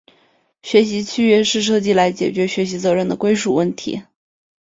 [0.63, 4.01] 学习契约是设计来解决学习责任的归属问题。